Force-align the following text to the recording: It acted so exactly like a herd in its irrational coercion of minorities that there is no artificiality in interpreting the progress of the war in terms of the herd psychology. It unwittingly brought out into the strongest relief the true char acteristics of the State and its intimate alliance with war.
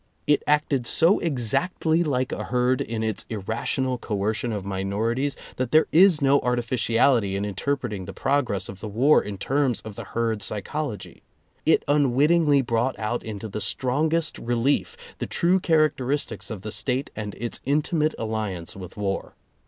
It 0.25 0.41
acted 0.47 0.87
so 0.87 1.19
exactly 1.19 2.03
like 2.03 2.31
a 2.31 2.45
herd 2.45 2.81
in 2.81 3.03
its 3.03 3.23
irrational 3.29 3.99
coercion 3.99 4.51
of 4.51 4.65
minorities 4.65 5.37
that 5.57 5.69
there 5.71 5.85
is 5.91 6.23
no 6.23 6.39
artificiality 6.39 7.35
in 7.35 7.45
interpreting 7.45 8.05
the 8.05 8.11
progress 8.11 8.67
of 8.67 8.79
the 8.79 8.87
war 8.87 9.21
in 9.23 9.37
terms 9.37 9.79
of 9.81 9.93
the 9.95 10.05
herd 10.05 10.41
psychology. 10.41 11.21
It 11.67 11.85
unwittingly 11.87 12.63
brought 12.63 12.97
out 12.97 13.21
into 13.21 13.47
the 13.47 13.61
strongest 13.61 14.39
relief 14.39 14.97
the 15.19 15.27
true 15.27 15.59
char 15.59 15.87
acteristics 15.87 16.49
of 16.49 16.63
the 16.63 16.71
State 16.71 17.11
and 17.15 17.35
its 17.35 17.59
intimate 17.63 18.15
alliance 18.17 18.75
with 18.75 18.97
war. 18.97 19.35